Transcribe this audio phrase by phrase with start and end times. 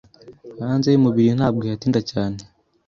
[0.65, 2.39] hanze y'umubiri ntabwo ihatinda cyane